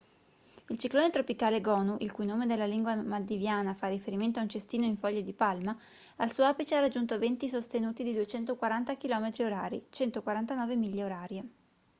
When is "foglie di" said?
4.97-5.31